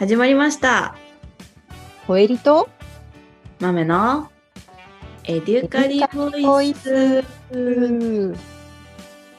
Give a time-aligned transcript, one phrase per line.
[0.00, 0.96] 始まりました。
[2.06, 2.70] コエリと？
[3.60, 4.30] 豆の
[5.24, 6.00] エデュカリ
[6.42, 7.22] ボイス。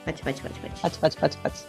[0.04, 0.80] パチパチパチパチ。
[0.80, 1.64] パチパチパチパチ。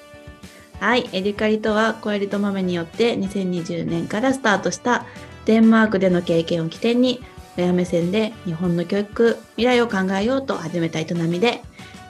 [0.79, 5.07] はい、エデュカリとは、コエリと豆によって2020年からスタートした
[5.45, 7.19] デンマークでの経験を起点に、
[7.57, 11.63] 親目線で日本の教育、未来を考えようと始めた営みで、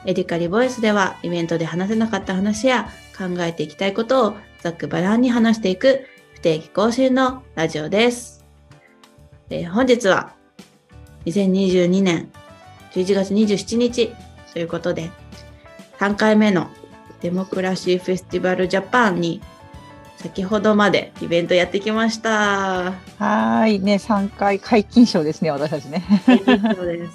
[0.04, 6.12] エデュカリボイスではイベントで話せなかった話や考えていきたいことをざっくばらんに話していく不
[6.43, 8.43] 定期更新のラジオです。
[9.49, 10.34] えー本日は
[11.25, 12.34] 2022年
[12.91, 14.13] 11月27日
[14.51, 15.09] ということで、
[15.99, 16.70] 3回目の
[17.21, 19.41] デモクラシーフェスティバルジャパンに
[20.17, 22.91] 先ほどまでイベントやってきました。
[22.91, 23.79] はーい。
[23.79, 26.03] ね、3回皆勤賞ですね、私たちね。
[26.25, 27.13] そうです。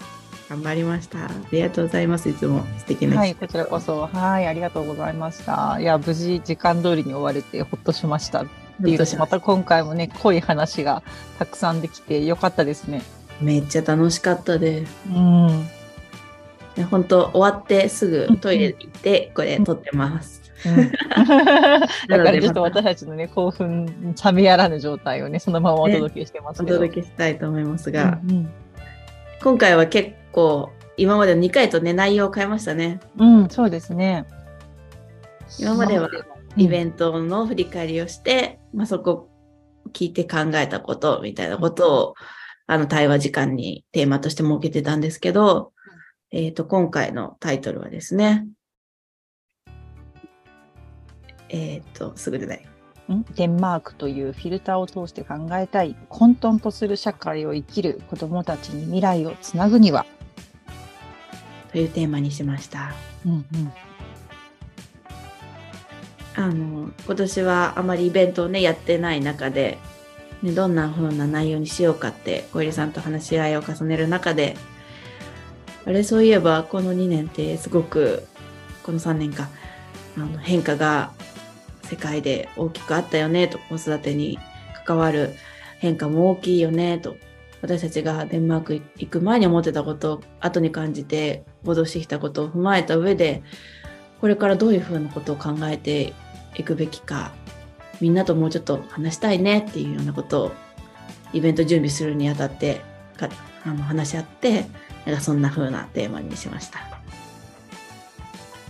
[0.48, 1.26] 頑張りました。
[1.26, 2.30] ありがとうございます。
[2.30, 4.08] いつも素敵なはい、こちらこそ。
[4.10, 5.76] はい、ありがとうございました。
[5.78, 8.46] いや、無事時間通りに終われてほっとしました。
[8.80, 11.02] っていうのとまた今回もね、濃い話が
[11.38, 13.02] たくさんできてよかったですね。
[13.40, 14.94] めっちゃ楽しかったです。
[15.08, 15.46] うん。
[16.76, 20.42] ね本当終わってすぐトイレ行ってこれ撮ってます。
[22.08, 26.78] だからちょっと私たちのね、興奮冷めやらぬ状態をね、そのままお届けしてますおけど。
[26.78, 28.48] 届けしたいと思いますが、うん
[29.40, 32.98] 今回は結構今までの2回とね内容を変えましたね。
[33.18, 34.26] うん、うん、そうですね。
[35.60, 39.30] 今まではうんイベントの振り返りをして、まあ、そこ
[39.92, 42.14] 聞いて考えたことみたいなことを、
[42.66, 45.72] あの対話時間にテーマとして設けてたんですけど、
[46.30, 48.46] えっ、と、今回のタイトルはですね、
[51.48, 52.68] えっ、と、すぐ出ない。
[53.10, 53.24] ん？
[53.34, 60.04] デンマークというフィルターを通して考えたい混沌とする社会を生きる子どもたちに未来をつなぐには、
[61.72, 62.92] というテーマにしました。
[63.24, 63.87] うんうん
[66.38, 69.76] あの、今年はあまりイベントをね、やってない中で、
[70.40, 74.56] ね、どんな風な内容にしようかって、小入さんと話し合いを重ねる中で、
[75.84, 78.22] あれ、そういえば、この2年ってすごく、
[78.84, 79.48] この3年か、
[80.16, 81.10] あの変化が
[81.82, 84.38] 世界で大きくあったよね、と、子育てに
[84.86, 85.34] 関わる
[85.80, 87.16] 変化も大きいよね、と、
[87.62, 93.42] 私たちがデンマーク行く前に思ってたこと後に感じて、戻してきたことを踏まえた上で、
[94.20, 96.12] これからどういうふうなことを考えて
[96.58, 97.32] いくべきか、
[98.00, 100.52] みんなともうちょっと話したいねっていうようなことを、
[101.32, 102.80] イベント準備するにあたって
[103.16, 103.28] か
[103.64, 104.66] あの話し合って、
[105.06, 106.80] なんかそんな風なテーマにしました。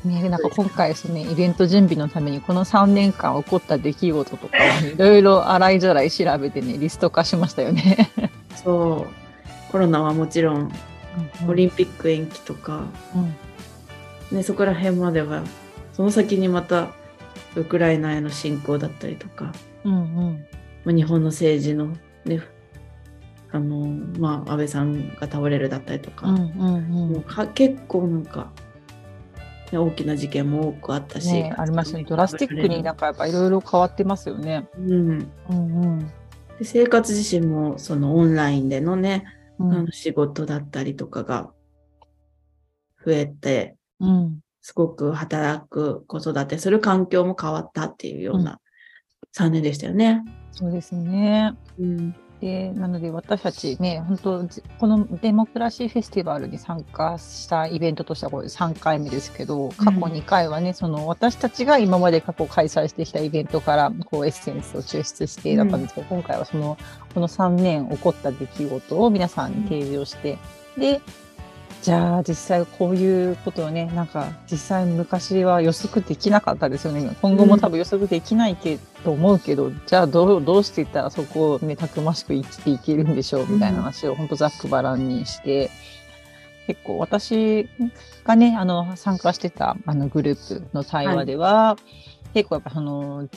[0.04, 8.10] ね、なんか今回ですね、イベント準備のためにこの3年間起こった出来事とか いろいろ洗いざらい調べてね、リスト化しましたよね。
[8.62, 10.72] そう、コロナはもちろん、
[11.48, 12.84] オリンピック延期とか、
[13.14, 13.18] う
[14.34, 15.42] んね、そこら辺までは、
[15.92, 16.88] その先にまた、
[17.56, 19.52] ウクライナへの侵攻だったりとか、
[19.84, 19.96] うんう
[20.30, 20.46] ん。
[20.84, 22.42] まあ、日本の政治のね、
[23.50, 23.86] あの、
[24.18, 26.82] まあ、安倍さんが倒れるだったりとか、うんうん
[27.12, 28.50] もうか結構なんか、
[29.72, 32.04] ね、大きな事件も多くあったし、ね、ありましたね。
[32.04, 34.68] ドラスティックになんかやっぱいろいろ変わってますよね。
[34.78, 34.92] うん、
[35.50, 35.98] うんうん。
[36.58, 39.24] で生活自身もそのオンラインでのね、
[39.58, 39.72] うん。
[39.72, 41.50] あの仕事だったりとかが
[43.04, 48.60] 増えて、うんすごく働く子育てする環境も変わったっていうような
[49.34, 50.22] 3年でしたよね。
[50.52, 51.54] そうですね。
[51.80, 66.76] うん、で、なので私たちね、本当じこのデモクラシーフェスティバルに参加したイベントとしてはこれ3回目ですけど、過去2回はね、その私たちが今まで過去開催してきたイベントからこうエッセンスを抽出してだったんですけど、今回はその、
[67.14, 70.36] この3年起こった出来事を皆さんに提示をして、
[70.76, 71.00] で、
[71.82, 77.16] じゃあ実際こういうことをね、なんか実際昔は予測できなかったですよね。
[77.22, 85.70] 今後も多分予測できないけと思うけど、じゃあどうどうしていったらそこをね、たくましく生きていけるんでしょうみたいな話を本当ざっくばらんにして、
[86.66, 87.68] 結構私
[88.24, 91.76] がね、あの参加してたあのグループの対話では、
[92.34, 93.28] 結構やっぱその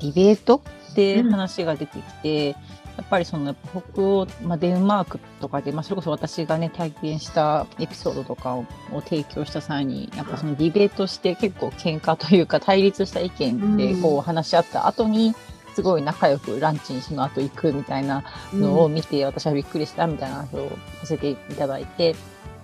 [0.00, 0.62] ディベート
[0.94, 2.56] で話が出てきて、
[3.00, 3.54] やっぱりその
[3.94, 15.34] 北欧、まあ、デンマークとかで、まあ、それこそ私がね体験したエピソードとかをを提供した際にやっぱそのディベートして結構喧嘩というか対立した意見でこう話し合った後に
[15.74, 20.68] すごい仲良くランチにその後行くみたいなのを見て、私はびっくりしたみたいな話を
[21.00, 22.14] させていただいて。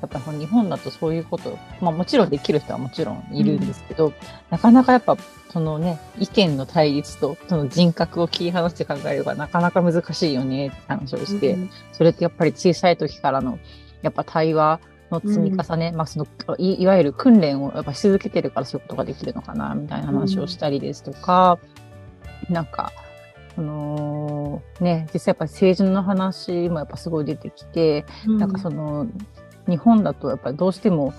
[0.03, 4.13] やっぱ日本だとそういうこと、まあもちろんできる人はもちろんいるんですけど、
[4.51, 5.17] なかなかやっぱ
[5.51, 13.59] そのね、意見の対立とその人格を切り離して考えればなかなか難しいよねって話をして、うんそれってやっぱり小さい時からの
[14.03, 16.27] やっぱ対話の積み重ね、まあその
[16.59, 21.59] いいわゆる訓練をやっぱし続けてるからそういうことができるのかなみたいな話をしたりですとか、
[22.51, 22.93] なんか
[23.57, 29.07] その、ね、実際やっぱり政治の話もやっぱすごい出てきて、なんかその、
[29.69, 31.13] 日本だとやっぱりどうしても、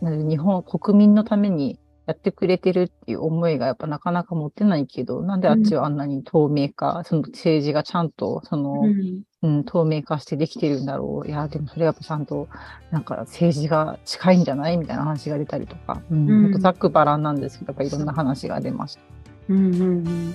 [0.00, 11.28] 日本国民のためにやってくれてるっていう思いがやっぱなかなか持てないけど、なんであっちはあんなに透明化、うん、その政治がちゃんと、その、うん、うん、透明化してできてるんだろう。
[11.28, 12.48] いや、でもそれはやっぱちゃんと、
[12.92, 19.00] なんか政治が近いんじゃないみたいな話が出たりとか、うん、うん、ざっくばらんなんですけど、やっぱいろんな話が出ました。
[19.48, 20.34] うんうんうん。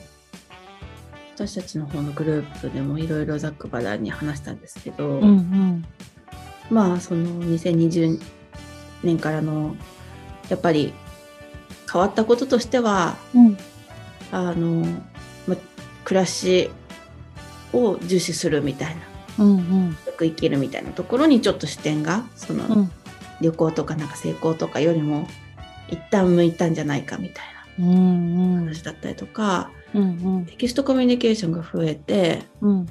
[1.35, 5.85] 私たちの方のグループでもいろいろざっくばらんに話したんですけど、うんうん、
[6.71, 8.19] まあその2020
[9.03, 9.75] 年からの
[10.49, 10.93] やっぱり
[11.91, 13.57] 変わったこととしては、うん、
[14.31, 14.85] あの、
[15.47, 15.57] ま、
[16.05, 16.69] 暮らし
[17.73, 19.01] を重視するみたいな、
[19.39, 22.91] うんうん、よく生きるみたいなところにちょっと視点がその、うん、
[23.41, 25.27] 旅行とかなんか成功とかよりも
[25.89, 27.45] 一旦向いたんじゃないかみたい
[27.83, 27.85] な
[28.61, 32.87] 話だったりとか、うんうん、テキストコミュニケーションが増えて、うん、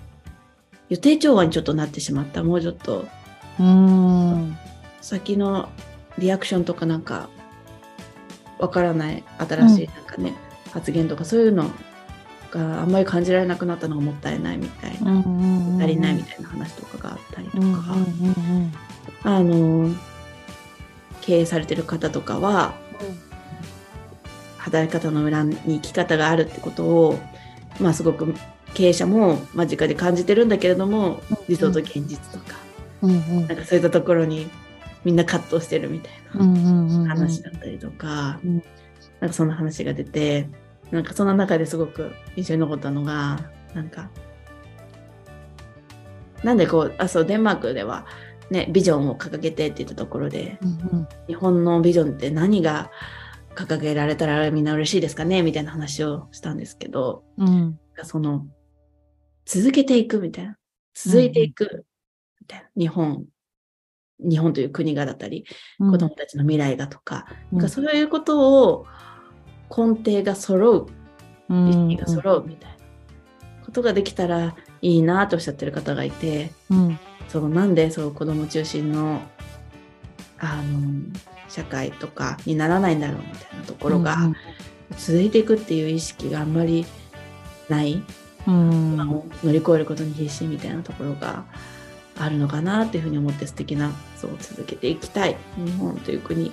[0.90, 2.42] 予定調和にちょっとなってしまった。
[2.42, 3.06] もうちょっと
[5.00, 5.68] 先の
[6.18, 7.28] リアクションとかなんか
[8.58, 10.34] わからない新しいなんかね、
[10.66, 11.70] うん、発言とかそういうの
[12.50, 15.18] があんまり感じられなくなったのがもったいないみたいな、
[15.78, 17.96] 足りないみたいな話とかがあったりとか、
[19.22, 19.94] あの
[21.20, 22.74] 経営されてる方とかは、
[24.58, 27.18] 働き方の裏に生き方があるってことを、
[27.80, 28.34] まあ、すごく
[28.74, 32.58] 経営者も間近で感じてるんだけれども理想と現実とか、
[33.02, 34.48] なんかそういったところに
[35.04, 38.40] みんな葛藤してるみたいな話だったりとか、
[39.20, 40.48] なんかそんな話が出て、
[40.90, 44.10] なんかその中ですごく印象に残ったのが、なんか、
[46.42, 48.06] なんでこう、あ、そう、デンマークでは、
[48.50, 52.90] ね、ビジョンを掲げてって言ったところで、うんうん、日本のビジョンって何が
[53.54, 55.42] 掲げられたらみんな嬉しいですかね？
[55.42, 58.46] みたいな話をしたんですけど、うん、その、
[59.44, 60.56] 続けていくみたいな、
[60.94, 61.84] 続いていく。
[61.84, 61.89] み
[62.50, 63.24] たいな、日本
[64.22, 65.46] 日本という国がだったり、
[65.78, 68.86] 子供たちの未来がとか、うん、なんかそういうことを
[69.70, 70.86] 根底が揃う、
[71.48, 72.76] 意識が揃うみたいな。
[73.64, 76.98] ことができたらいいなとおっしゃってる方がいて、うん、
[77.28, 79.22] そうなんでそう子供中心の
[80.38, 81.02] あの
[81.48, 84.16] 社会とかにならないんだろうみたいなところが、
[84.96, 86.86] 続いていくっていう意識があんまり
[87.68, 88.02] ない、
[88.46, 91.44] うん、乗り越えることに必死みたいなところが
[92.20, 96.52] あるのかなっていうふうに思って素敵なそう続けていきたい日本という国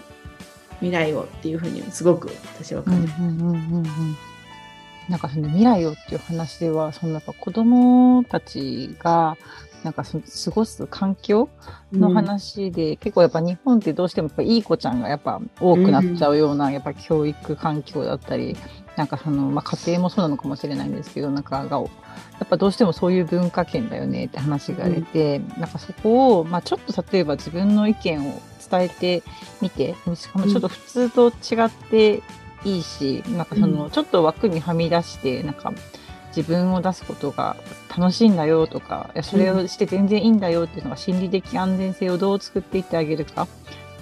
[0.80, 4.38] 未来をっていうふうにすごく私は感じます。
[5.10, 9.38] なんかその未来をっていう話ではそのやっぱ子供たちが
[9.84, 11.50] なんかその過ごす環境
[11.94, 18.58] の話で、うん、結構やっぱ日本ってどうしてもやっぱいい子ちゃんがやっぱ多くなっちゃうような、やっぱ教育環境だったり
[18.98, 21.86] なんかその、まあ、家庭もそうなのかもしれないんですけどなんかがや
[22.44, 29.24] っぱどうしてもそういう文化圏だよねって話が出て、うん、なんかそこを、まあ、ちょっと例えば自分の意見を伝えて
[29.62, 32.24] みてしかもちょっと普通と違って
[32.66, 35.72] いいし、うん、なんかそのちょっと枠にはみ出してなんか
[36.36, 37.56] 自分を出すことが
[37.96, 43.48] 楽しいんだよとかいやそれをして全然いいんだよっていうのが心理的安全性をどう作っていってあげるか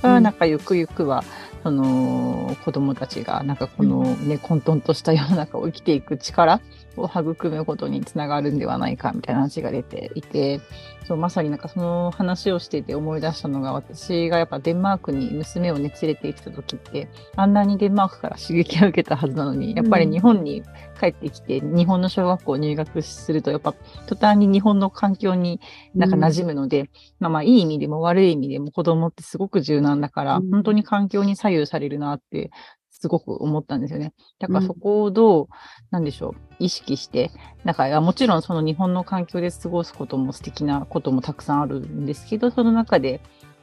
[0.01, 1.23] がなんかゆくゆくは
[1.65, 6.61] その子供たちがなんかこのね、混沌とした世の中を生きていく力
[6.95, 10.61] を育むことにつながるんではないかみたいな話が出ていて、
[11.07, 20.63] そうまさになんかその話をしていて思い出したのが私がやっぱデンマークに娘をね連れて行った時ってあんなにデンマークから刺激を受けたはずなのにやっぱり日本に
[20.99, 23.75] 帰ってきて日本の小学校入学するとやっぱ
[24.07, 25.59] 途端に日本の環境に
[25.93, 26.87] なんか馴染むので、うん、
[27.19, 32.51] まあまあいい意味でも悪い意味でも子供ってすごく柔軟だから、うん、本当に環境に左右されるなって
[32.89, 34.13] すごく思ったんですよね。
[34.39, 35.47] だからそこをどう、
[35.91, 37.31] なんでしょう、意識して、
[37.63, 43.21] なんかもちろんその日本の環境で過ごすことも素敵なこともたくさんあるんですけど、その中で、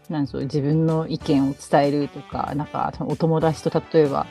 [0.08, 4.26] なんでしょう、自分の意見を伝えるとか、なんかお友達と例えば、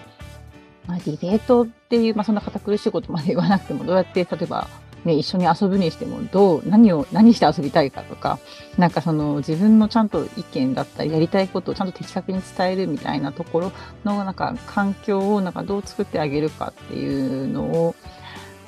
[0.88, 4.68] まあ、ディベートっていう、まあ、そんな堅苦しいことまで言わなくても、どうやって例えば
[5.06, 8.40] ね、一緒に遊ぶにしても、どう、何を、何して遊びたいかとか、
[8.78, 13.72] なんかその自分のちゃんと意見だったり、やりたいことをちゃんと的確に伝えるみたいなところ
[14.04, 17.96] の、なんか環境をなんかどう作ってあげるかっていうのを、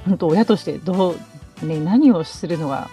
[0.06, 1.16] 本当親としてど
[1.62, 2.90] う、ね、何をするのが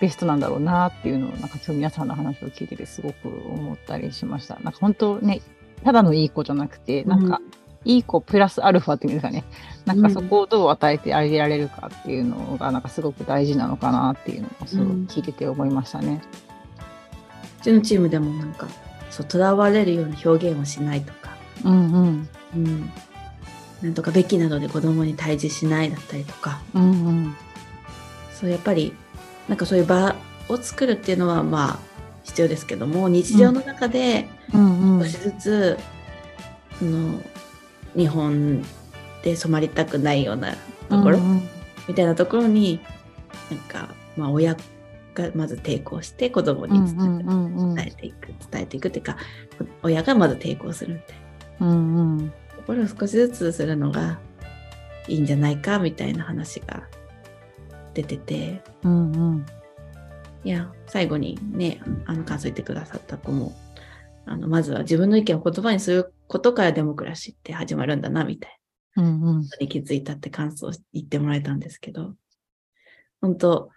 [0.00, 4.54] ベストなんだろうなっていうのを、なんか今日皆さんの話を聞いててすごく思ったりしました。
[4.62, 5.40] なんか本当ね、
[5.82, 9.44] ただのいい子じゃなくて、なんか、うんいい子プラスアルファっていうんですかね。
[9.84, 16.22] なんかそこをどう与えてあげられるかっていうのが、なんかすごく大事なのかなっていうのをすごく聞いてて思いましたね。
[17.60, 18.66] うちのチームでもなんか、
[19.10, 22.28] そう、とらわれるような表現をしないとか、うんうん。
[22.56, 22.92] うん。
[23.82, 27.36] なんとかべきなどで子供に対峙しないだったりとか、うんうん。
[28.32, 28.94] そうやっぱり
[29.48, 30.16] なんかそういう場
[30.48, 31.78] を作るっていうのはまあ
[32.24, 35.78] 必要ですけども日常の中でうん少しずつ、
[36.78, 37.20] その
[37.96, 38.64] 日本
[39.22, 40.54] で染まりたくないような
[40.88, 41.48] ところ、うん
[41.88, 42.80] みたいなところに
[43.50, 44.56] なんか、まあ、親
[45.14, 49.16] がまず抵抗して子供に伝え,、ていく伝えていくっていうか
[49.82, 51.16] 親がまず抵抗するみたい
[51.60, 51.66] な。
[51.68, 52.30] うんうん。
[52.30, 54.18] ところを少しずつするのが
[55.06, 56.84] いいんじゃないかみたいな話が
[57.92, 58.62] 出てて。
[58.82, 59.46] うんうん。
[60.42, 63.54] いや最後にねあの感想言ってくださった子も
[64.26, 68.58] あのまずは自分の意見を言葉にすることからデモクラシーって始まるんだなみたい
[68.96, 69.02] な。
[69.02, 69.48] うんうん。
[69.60, 72.14] に気づいたって感想を言ってもらえたんですけど、
[73.20, 73.70] 本当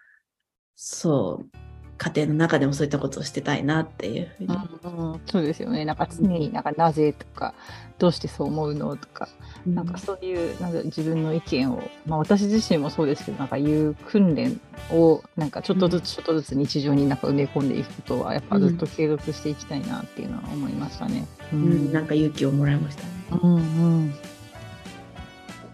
[0.76, 1.58] そう、
[1.98, 4.56] 家庭の中でもそういったことをしてたいなっていうふうに。
[4.84, 5.84] うんうんそうですよね。
[5.84, 7.54] なんか常になんかなぜとか、
[7.98, 9.28] どうしてそう思うのとか、
[9.66, 14.60] なんかそういうなんか自分の意見を、まあ私自身もそうですけど、なんか言う訓練
[14.92, 21.26] をなんかちょっとずつちょっとずつ日常になんか埋め込んでいくことは、やっぱずっと継続していきたいなっていうのは思いましたね。
[21.52, 23.10] ううん、なんか勇気をもらいましたね。
[23.44, 24.14] うんうん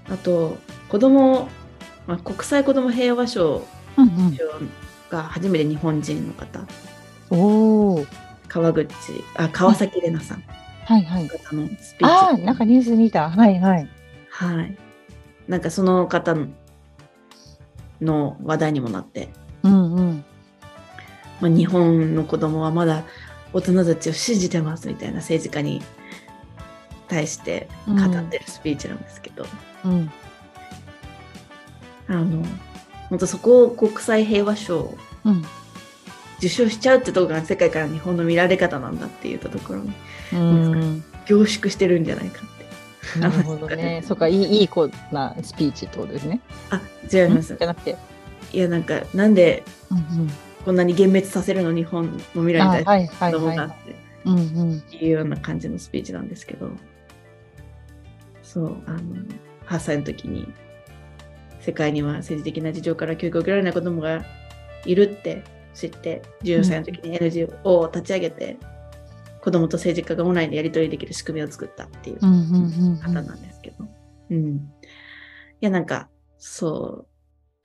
[0.10, 0.58] あと、
[0.90, 1.48] 子供、
[2.08, 3.66] まあ、国際子供平和賞
[3.98, 4.38] うんうん
[5.10, 6.66] が初めて日本人の方、
[7.30, 8.06] おお、
[8.48, 8.88] 川口、
[9.36, 10.44] あ、川崎玲奈さん
[10.86, 11.28] はいはい。
[11.28, 12.44] 方のスピああ、ーチ。
[12.44, 13.30] なんかニュース見た。
[13.30, 13.90] はいはい。
[14.30, 14.78] はい。
[15.48, 16.36] なんかその方
[18.02, 19.30] の話題にもなって、
[19.64, 20.26] うんうん。
[21.40, 23.04] まあ、日本の子供はまだ
[23.54, 25.82] 大人たちを信じてますみたいな政治家に
[27.08, 29.46] 対して語ってるスピーチなんですけど、
[29.86, 30.12] うん
[32.08, 32.44] あの
[33.10, 35.46] 本当そこを国際平和賞をうん
[36.40, 39.94] 受賞しちゃうってところが世界から日本の見られ方なんだって言ったところに
[40.34, 41.04] うん。
[41.26, 43.20] 凝縮してるんじゃないかって。
[43.20, 44.04] なるほどね。
[44.06, 46.42] そうか、いいいい子なスピーチってことですね。
[46.70, 46.82] あ
[47.12, 47.64] 違いますじ。
[47.64, 47.96] ゃなくて。
[48.52, 49.64] いやなんかなんで。
[50.66, 54.04] こんなに幻滅させるの日本の未来あに対して子供がって。
[54.98, 56.72] いうような感じのスピーチなんですけど、
[58.42, 59.00] そう、あの、
[59.66, 60.48] 8歳の時に、
[61.64, 64.26] 世界には政治的な事情から教育を受けられない子供が
[64.86, 65.44] いるって
[65.74, 68.58] 知って、14歳の時に NGO を立ち上げて、
[69.42, 73.88] 子供と政治家がオンラインでやり取りできる仕組みを作ったっていううんうんうん方なんですけど、
[74.30, 74.56] うん。
[74.56, 74.60] い
[75.62, 77.08] や、なんか、そ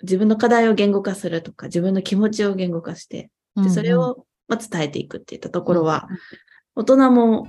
[0.00, 3.64] う、自分の課題を言語化するとか、自分の気持ちを言語化して、うん。
[3.64, 6.09] でそれを、まあ、伝えていくっていったところは、
[6.76, 7.49] 大人も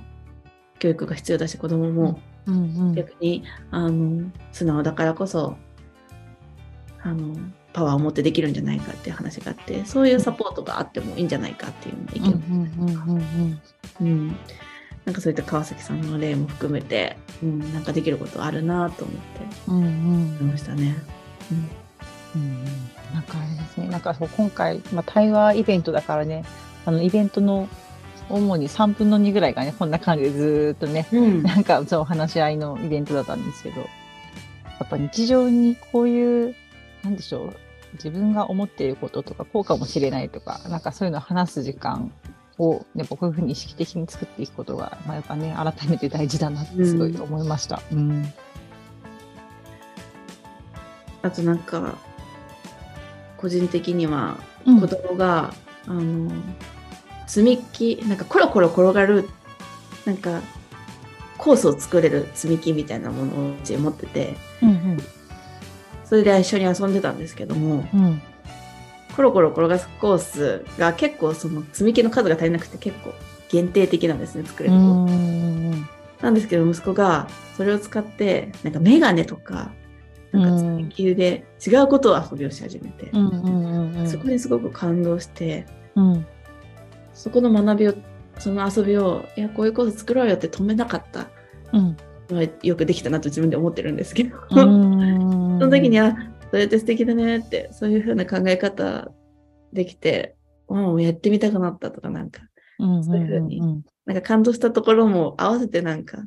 [0.80, 2.58] 教育が必要だし子供もうんう
[2.90, 2.94] ん。
[2.94, 5.56] 逆に、あの素直だからこそ
[7.02, 7.34] あの
[7.72, 13.60] パワーを持ってできるんじゃないかっていう話があってそういうサポートがあってもいいんじゃないかっていう意見、うんうんうんうん
[14.00, 14.36] うん
[15.04, 19.20] なんかそういった川崎さんの例も含めて、うん、なんかできることあるなと思って。
[19.66, 19.84] うんうん。
[19.84, 20.94] 思いましたね。
[21.50, 21.54] う
[22.38, 22.42] ん。
[22.42, 22.64] うん
[23.12, 26.44] なんかあれですね、なんかそう今回、まあ、対話イベントだからね、
[26.86, 27.68] あのイベントの
[28.28, 31.42] 主に3分の2ぐらいがね、こんな感じでずーっとね、うん。
[31.42, 33.86] なんかそう話し合いのイベントだったんですけど、や
[34.84, 36.54] っぱ日常にこういう、
[37.02, 37.56] なんでしょう、
[37.94, 42.12] 自分が思っていることとか、こうかもしれないとか、なんかそういうのを話す時間
[42.58, 47.82] を、やっぱこういうふうに意識的に作っていくことが、まあ、やっぱね、改めて大事だなってすごい思いました。
[47.92, 48.32] うん。
[51.22, 51.98] あとなんか
[53.36, 55.54] 個人的にはうん子供が、
[55.86, 56.30] あの
[57.26, 59.28] 積み木なんかコロコロ転がる
[60.04, 60.40] なんか
[61.38, 64.98] コースを作れる積み木みたいなものをうち持っててうん
[66.10, 68.04] それで一緒に遊んでたんですけどもうん。
[68.04, 68.22] うん。
[69.14, 73.14] コロコロ転がすコースが結構その積み木の数が足りなくて結構
[73.48, 75.88] 限定的なんですね作れるコース、うん
[76.20, 79.72] なんですけど息子がそれを使ってなんかメガネとか
[80.32, 83.10] なんか積み木で違うことを遊びをし始めて。
[84.06, 85.64] そこにすごく感動して
[85.94, 86.26] うん
[87.14, 87.94] そこの学びを
[88.38, 91.28] その遊びをいやこういうこと作ろうよって止めなかった
[91.72, 91.96] うん
[92.62, 94.36] よくできたなと自分で思ってるんですけど。
[95.60, 96.16] の時にあ
[96.50, 99.10] それって素敵だねってそういう風な考え方
[99.72, 100.36] できて
[100.68, 102.42] うんやってみたくなったとかなんか
[102.78, 103.60] うんそういうふうに。
[103.60, 106.18] んなんか感動したところも合わせてなんか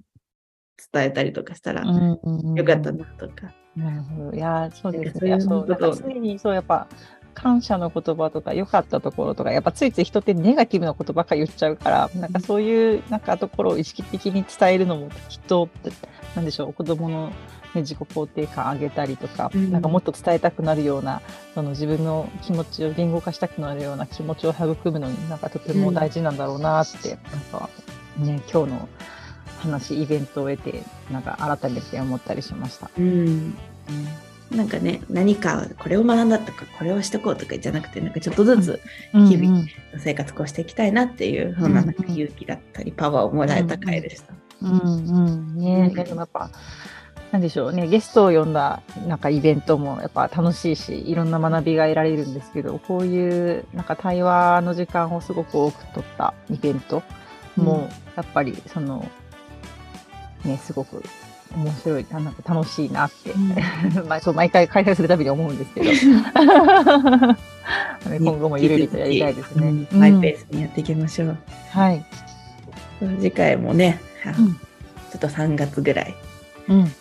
[0.94, 4.38] 伝えたりとかしたらよかったなとか、なるほど。
[4.38, 5.42] いやー、そうですね。
[5.42, 6.88] そう常にそう、やっぱ、
[7.34, 15.68] 感謝の言葉とか、良かったところとか、やっぱついつい人ってネガティブなことばっかり言っちゃうから、なんかそういう、なんかところを意識的に伝えるのも、きっと、
[16.36, 19.72] なんでしょう、子供の、ね、自己肯定感上げたりとか、うん。
[19.72, 21.22] なんかもっと伝えたくなるような、
[21.54, 27.70] その自分の気持ちを言語化したくなるような気持ちを育むのになんかとても大事なんだろうなって、なんか
[28.18, 28.90] ね、今日の
[29.60, 32.90] 話、イベントを得て、なんか改めて思ったりしました。
[32.98, 33.56] うん、
[34.52, 38.82] なんかね、何かこれを学んだとか、これをしとこうとかじゃなくて、なんかちょっとずつ
[39.14, 39.68] 日々うん。
[40.00, 44.32] 生活こうしていきたいなっていう、そんななんか勇気だったり、パワーをもらえた回でした。
[44.32, 45.90] うんうんね。
[45.90, 46.04] うん。
[46.04, 46.50] でもやっぱ
[47.32, 47.88] なんでしょうね。
[47.88, 57.02] ゲストを呼んだなんかイベントもやっぱ楽しいしいろんな学びが得られるんですけどこういうなんか対話の時間をすごく多く取ったイベント
[57.58, 59.10] もやっぱりその
[60.46, 61.04] ねすごく
[61.58, 63.34] 面白いなんか楽しいなって、
[64.08, 65.92] まあそう毎回開催するたびに思うんですけど。
[68.20, 69.68] 今後もゆるりとやりたいですね。
[69.92, 70.00] うん。
[70.00, 71.38] マイペースにやっていきましょう。
[71.72, 72.04] はい、
[73.20, 74.02] 次回もね、
[74.32, 74.56] うん
[75.12, 76.16] ちょっと3月ぐらい
[76.70, 76.92] うん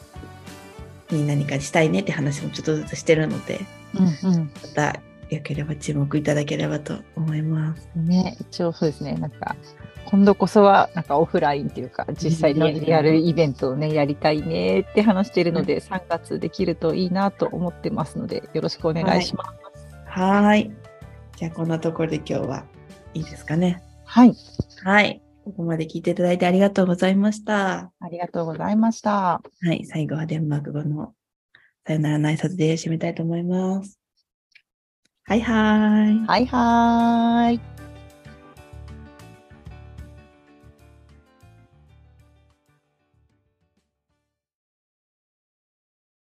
[1.11, 3.61] に何かしたいねって話もちょっとずつしてるので、
[3.95, 5.01] うんうんまた
[5.35, 7.89] よければ注目いただければと思います。
[7.97, 9.57] ね、一応そうですね、なんか、
[10.05, 19.51] 今度こそは、なんかオフラインっていうか、実際のリアルイベントをね、やりたいねって話しているので、3月できるといいなと思ってますので、よろしくお願いします。
[20.07, 20.71] はーい。
[21.37, 22.65] じゃあこんなところで今日は
[23.15, 23.83] いいですかね。
[24.05, 24.35] はい、
[24.85, 25.23] はい。
[25.45, 27.91] ここまで聞いていただいてありがとうございました。
[27.99, 29.43] ありがとうございました。
[29.63, 29.85] はい。
[29.85, 31.15] 最後はデンマーク語の
[31.85, 33.99] さよならの挨拶で締めたいと思います。
[35.25, 36.27] はいはーい。
[36.27, 37.72] はいはーい。